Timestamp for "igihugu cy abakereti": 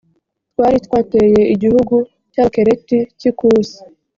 1.53-2.97